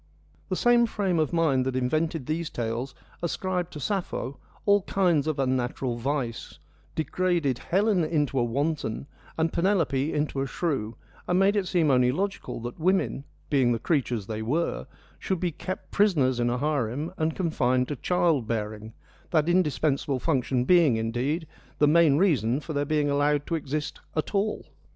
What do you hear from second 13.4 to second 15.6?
being the creatures they were, should be